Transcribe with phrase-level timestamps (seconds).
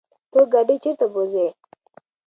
[0.31, 1.47] ته ګاډی چرته بوځې؟